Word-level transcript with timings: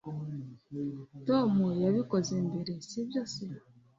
tom 1.27 1.51
yabikoze 1.83 2.33
mbere, 2.47 2.71
si 2.87 2.99
byo 3.07 3.21
se 3.33 3.45